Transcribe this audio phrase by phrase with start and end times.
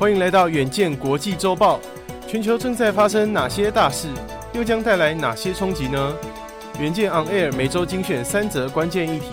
[0.00, 1.78] 欢迎来到远见国际周报。
[2.26, 4.08] 全球正在发生哪些大事，
[4.54, 6.16] 又将带来哪些冲击呢？
[6.80, 9.26] 远见 On Air 每周精选三则关键议题，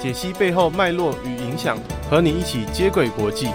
[0.00, 1.76] 解析背后脉络与影响，
[2.08, 3.48] 和你一起接轨国际。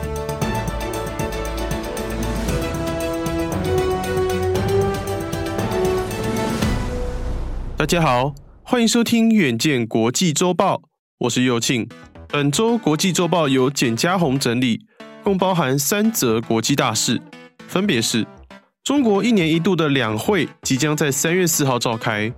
[7.76, 10.84] 大家好，欢迎收听远见国际周报，
[11.22, 11.90] 我是右庆。
[12.32, 14.82] 本周国际周报由简嘉宏整理，
[15.24, 17.22] 共包含三则国际大事，
[17.68, 18.26] 分别是：
[18.84, 22.32] 中国一年一度的两会即将在三月四号召开，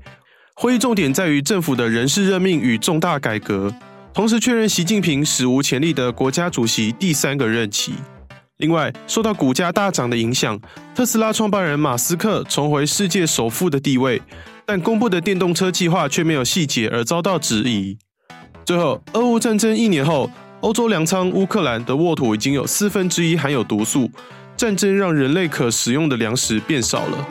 [0.55, 3.73] 会议重点在于政府的人事任命与重大改革，
[4.13, 7.94] 同时确认习近平史无前例的国家主席第三个任期。
[8.58, 10.59] 另外，受到股价大涨的影响，
[10.94, 14.22] 特斯拉创办人马斯克重回世界首富的地位。
[14.63, 17.98] 但公布的电动车计划却没有细节，而遭到质疑。
[18.63, 20.30] 最后，俄乌战争一年后，
[20.62, 24.12] 欧洲粮仓乌克兰的沃土已经有四分之一含有毒素。
[24.56, 27.28] 战争让人类可食用的粮食变少了。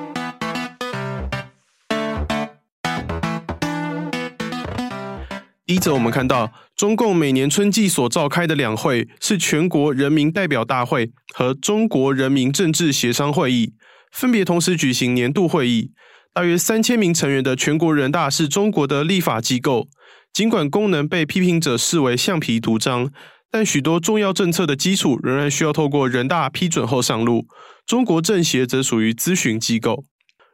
[5.67, 13.75] 一则，我们看到中共每年春季所召开的两会是全国人民代表大会和中国人民政治协商会议，
[14.11, 15.92] 分别同时举行年度会议。
[16.33, 19.89] 大约三千名成员的全国人大是中国的立法机构，
[20.33, 23.11] 尽管功能被批评者视为橡皮图章，
[23.50, 27.47] 但许多重要政策的基础仍然需要透过人大批准后上路。
[27.84, 30.05] 中国政协则属于咨询机构。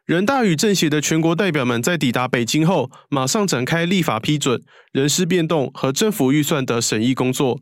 [0.07, 7.59] 人大与政协的全国代表们在抵达北京后，马上展开立法批准、人事变动和政府预算的审议工作。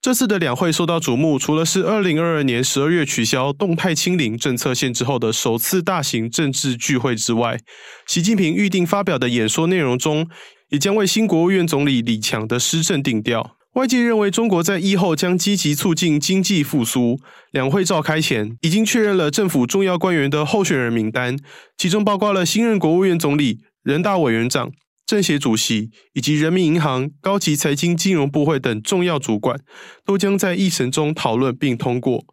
[0.00, 7.60] 这次的两会受到瞩目，除了是二零二二年十二月取消动态清零政策限制后的首次大型政治聚会之外，
[8.06, 10.26] 习近平预定发表的演说内容中，
[10.72, 13.56] 也将为新国务院总理李强的施政定调。
[13.74, 17.20] 外界认为，中国在疫后将积极促进经济复苏。
[17.52, 21.38] 两会召开前，已经确认了政府重要官员的候选人名单，
[21.76, 24.72] 其中包括了新任国务院总理、人大委员长。
[25.04, 29.60] 政协主席以及人民银行高级财经金融部会等重要主管，
[30.06, 32.24] 都将在议程中讨论并通过。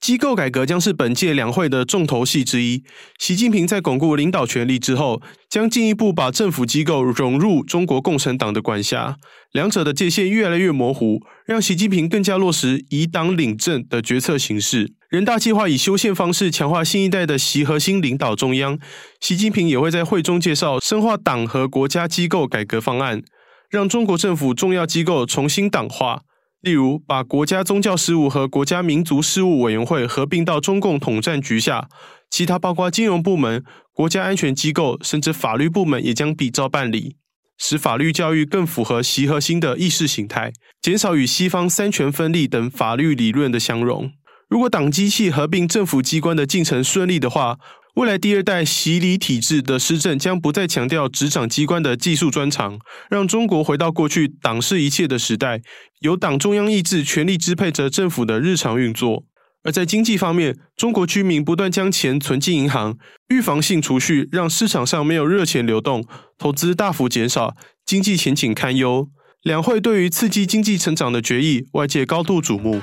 [0.00, 2.82] 机构改革将是本届两会的重头戏之一。
[3.18, 9.16] 习近平在巩固领导权力之后，将进一步把政府机构融入中国共产党的管辖，
[9.52, 14.94] 两者的界限越来越模糊，让习近平更加落实以党领政的决策形式。
[15.10, 18.78] 人大计划以修宪方式强化新一代的习核心领导中央，
[19.20, 23.20] 习近平也会在会中介绍深化党和国家机构改革方案，
[23.68, 26.22] 让中国政府重要机构重新党化，
[26.60, 31.88] 例如把国家宗教事务和国家民族事务委员会合并到中共统战局下，
[32.30, 37.16] 其他包括金融部门、国家安全机构甚至法律部门也将比照办理，
[37.56, 44.12] 使法律教育更符合习核心的意识形态，减少与西方三权分立等法律理论的相容。
[44.50, 47.58] 如果党机器合并政府机关的进程顺利的话，
[47.96, 52.78] 未来第二代洗礼体制的施政将不再强调执掌机关的技术专长，
[53.10, 55.60] 让中国回到过去党是一切的时代，
[56.00, 59.24] 由党中央意志全力支配着政府的日常运作。
[59.64, 62.96] 而在经济方面，中国居民不断将钱存进银行，
[63.28, 66.06] 预防性储蓄让市场上没有热钱流动，
[66.38, 69.08] 投资大幅减少，经济前景堪忧。
[69.42, 72.80] 两会对于刺激经济成长的决议，外界高度瞩目。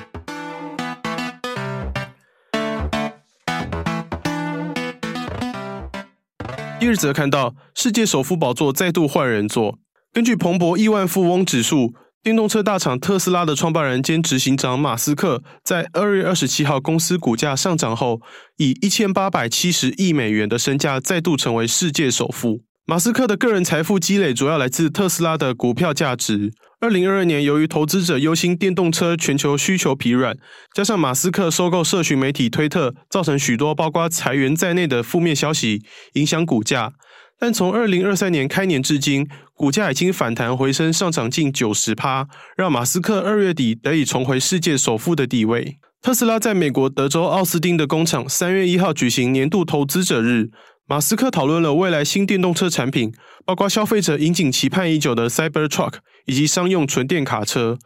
[6.79, 9.79] 第二则看到，世界首富宝座再度换人坐。
[10.13, 18.21] 根据彭博亿万富翁指数，电动车大厂特斯拉的创办人兼执行长马斯克，在二月二十七号公司股价上涨后，
[18.57, 22.61] 以一千八百七十亿美元的身价再度成为世界首富。
[22.85, 26.53] 马斯克的个人财富积累主要来自特斯拉的股票价值。
[26.79, 30.37] 二零二二年，由于投资者忧心电动车全球需求疲软，
[30.75, 35.81] 加上马斯克收购社群媒体推特，造成许多包括裁员在内的负面消息，
[36.13, 36.93] 影响股价。
[37.39, 45.79] 但从二零二三年开年至今，股价已经反弹回升，上涨近九十趴，让马斯克二月底得以重回世界首富的地位。
[46.03, 50.51] 特斯拉在美国德州奥斯汀的工厂三月一号举行年度投资者日。
[50.89, 53.13] 马斯克讨论了未来新电动车产品，
[53.45, 55.95] 包括消费者引颈期盼已久的 Cybertruck
[56.25, 57.77] 以及商用纯电卡车，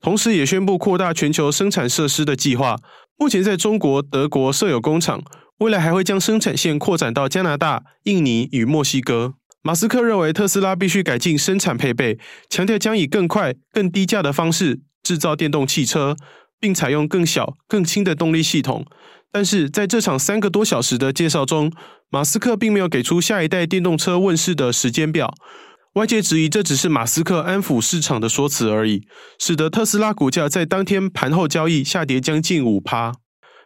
[0.00, 2.78] 同时也宣布扩大全球生产设施的计划。
[3.18, 5.22] 目前在中国、德国设有工厂，
[5.58, 9.34] 未来还会将生产线扩展到加拿大、印尼与墨西哥。
[9.60, 12.18] 马斯克认为特斯拉必须改进生产配备，
[12.48, 16.16] 强调将以更快、更低价的方式制造电动汽车，
[16.58, 18.86] 并采用更小、更轻的动力系统。
[19.32, 21.70] 但是在这场三个多小时的介绍中，
[22.10, 25.34] 马斯克并没有给出下一代电动车问世的时间表。
[25.94, 29.06] 外界质疑这只是马斯克安抚市场的说辞而已，
[29.38, 33.14] 使得特斯拉股价在当天盘后交易下跌将近五趴。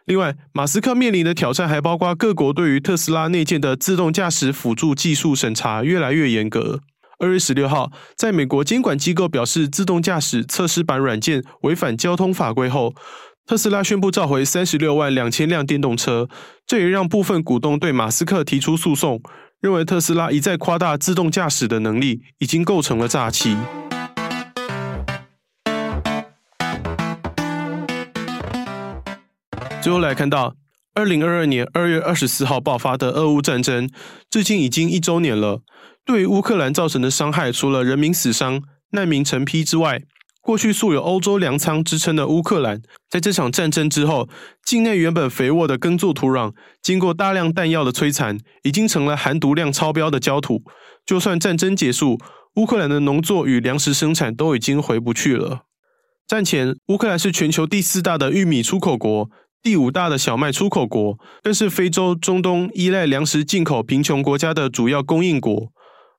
[0.05, 6.79] 另外，马斯克面临的挑战还包括各国对于特斯拉内建的自动驾驶辅助技术审查越来越严格。
[7.19, 12.95] 二月十六号，在美国监管机构表示自动驾驶测试版软件违反交通法规后，
[13.47, 16.29] 特斯拉宣布召回三十六万两千辆电动车，
[16.65, 19.21] 这也让部分股东对马斯克提出诉讼，
[19.59, 23.57] 认为特斯拉一再夸大自动驾驶的能力，已经构成了诈欺。
[29.81, 30.55] 最后来看到，
[30.93, 33.89] 二零二二年二月二十四号爆发的俄乌战争，
[34.29, 35.61] 至今已经一周年了。
[36.05, 38.61] 对于乌克兰造成的伤害，除了人民死伤、
[38.91, 40.03] 难民成批之外，
[40.41, 44.27] 过去素有欧洲粮仓之称的乌克兰，在这场战争之后，
[44.65, 50.63] 境内原本肥沃的耕作土壤，经过大量弹药的摧残，已经成了含毒量超标的焦土。
[51.05, 52.17] 就算战争结束，
[52.55, 55.61] 乌克兰的农作与粮食生产都已经回不去了。
[56.27, 59.29] 战前，乌克兰是全球第四大的玉米出口国。
[59.63, 65.70] 第五大的小麦出口国，更是非洲、中东依赖粮食进口贫穷国家的主要供应国。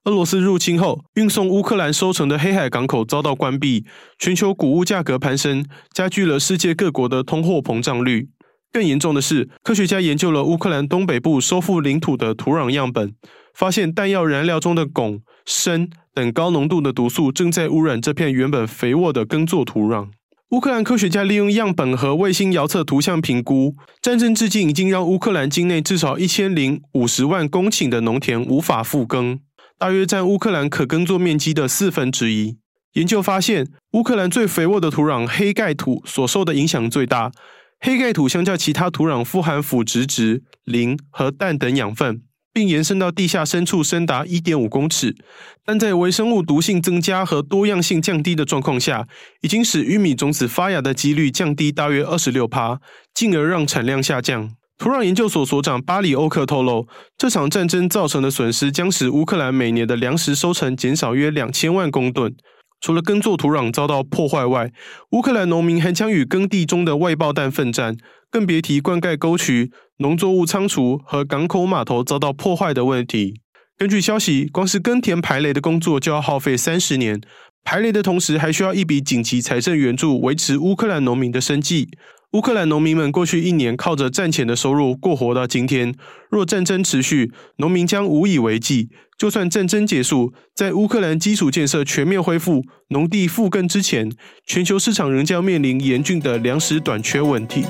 [0.04, 3.84] 俄罗斯入侵后，运送乌克兰收成的黑海港口遭到关闭，
[4.18, 5.64] 全球谷物价格攀升，
[5.94, 8.28] 加剧了世界各国的通货膨胀率。
[8.72, 13.14] 更严重的是，科学家研究了乌克兰东北部收复领土的土壤样本，
[13.54, 20.08] 发现弹药燃料中的汞、砷等高浓度的毒素正在污染这片原本肥沃的耕作土壤。
[20.50, 29.38] 乌克兰科学家利用样本和卫星遥测图像评估，战争至今已经让乌克兰境内至少一千零五十万公顷的农田无法复耕，
[29.82, 32.56] 大约占乌克兰可耕作面积的四分之一。
[32.92, 37.32] 研究发现，乌克兰最肥沃的土壤黑盖土所受的影响最大。
[37.80, 42.22] 黑盖土相较其他土壤富含腐殖质、磷和氮等养分。
[42.52, 45.16] 并延伸到地下深处，深达一点五公尺。
[45.64, 49.08] 但在微生物毒性增加和多样性降低的状况下，
[49.40, 52.78] 已经使玉米种子发芽的几率降低大约二十六趴，
[53.12, 54.54] 进而让产量下降。
[54.82, 62.34] 土壤研究所所长巴里欧克透露，这场战争造成的损失将使乌克兰每年的粮食收成减少约两千万公吨。
[62.80, 64.72] 除了耕作土壤遭到破坏外，
[65.12, 67.96] 乌克兰农民还将与耕地中的外爆弹奋战，
[68.28, 73.34] 更别提灌溉沟渠、农作物仓储和港口码头遭到破坏的问题。
[73.78, 77.20] 根据消息，光是耕田排雷的工作就要耗费三十年，
[77.62, 81.88] 排雷的同时还需要一笔紧急财政援助，维持乌克兰农民的生计。
[82.32, 85.94] 乌克兰农民们过去一年靠着战前的收入过活到今天，
[86.30, 88.88] 若战争持续，农民将无以为继。
[89.18, 94.10] 就算战争结束，在乌克兰基础建设全面恢复、农地复耕之前，
[94.46, 97.66] 全球市场仍将面临严峻的粮食短缺问题。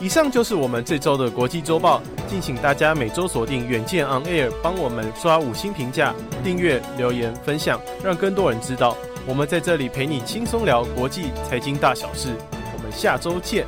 [0.00, 6.14] 以上就是我们这周的国际周报，敬请大家每周锁定远见 On Air，帮我们刷五星评价、
[6.44, 8.96] 订阅、留言、分享，让更多人知道。
[9.28, 12.28] 我们在这里陪你轻松聊国际财经大小事，
[12.74, 13.66] 我们下周见。